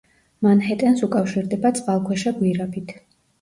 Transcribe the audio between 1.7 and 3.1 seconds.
წყალქვეშა გვირაბით.